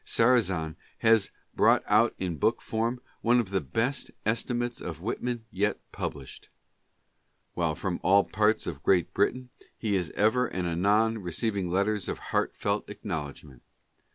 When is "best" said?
3.61-4.09